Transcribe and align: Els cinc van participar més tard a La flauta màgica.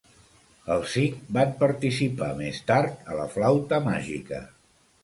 Els 0.75 0.95
cinc 0.95 1.19
van 1.37 1.53
participar 1.61 2.31
més 2.41 2.63
tard 2.73 3.05
a 3.13 3.21
La 3.21 3.31
flauta 3.37 3.85
màgica. 3.91 4.47